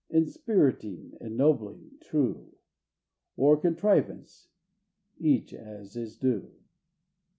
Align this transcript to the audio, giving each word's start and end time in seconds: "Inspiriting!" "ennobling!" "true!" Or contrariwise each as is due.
"Inspiriting!" 0.09 1.15
"ennobling!" 1.21 1.99
"true!" 2.01 2.55
Or 3.37 3.55
contrariwise 3.55 4.47
each 5.19 5.53
as 5.53 5.95
is 5.95 6.17
due. 6.17 6.55